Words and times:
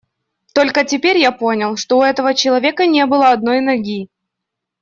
Только 0.55 0.83
теперь 0.83 1.19
я 1.19 1.31
понял, 1.31 1.77
что 1.77 1.99
у 1.99 2.01
этого 2.01 2.33
человека 2.33 2.87
не 2.87 3.05
было 3.05 3.29
одной 3.29 3.61
ноги. 3.61 4.09